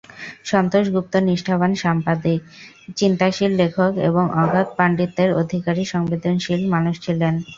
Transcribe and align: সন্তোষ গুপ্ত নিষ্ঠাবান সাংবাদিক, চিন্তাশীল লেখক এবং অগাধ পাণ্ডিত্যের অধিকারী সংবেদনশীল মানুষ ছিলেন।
সন্তোষ 0.45 0.85
গুপ্ত 0.95 1.13
নিষ্ঠাবান 1.27 1.71
সাংবাদিক, 1.83 2.39
চিন্তাশীল 2.97 3.51
লেখক 3.61 3.91
এবং 4.09 4.23
অগাধ 4.43 4.67
পাণ্ডিত্যের 4.77 5.29
অধিকারী 5.41 5.83
সংবেদনশীল 5.93 6.61
মানুষ 6.73 6.95
ছিলেন। 7.05 7.33